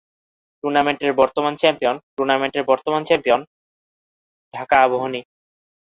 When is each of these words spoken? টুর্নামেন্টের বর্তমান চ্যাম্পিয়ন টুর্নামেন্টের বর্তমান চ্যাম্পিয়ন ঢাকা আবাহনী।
টুর্নামেন্টের 0.63 1.11
বর্তমান 1.13 1.53
চ্যাম্পিয়ন 1.55 1.95
টুর্নামেন্টের 2.15 2.63
বর্তমান 2.63 3.01
চ্যাম্পিয়ন 3.03 3.41
ঢাকা 4.53 4.77
আবাহনী। 4.83 5.21